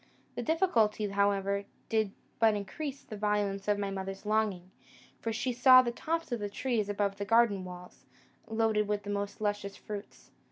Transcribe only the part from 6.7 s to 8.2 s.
above the garden walls,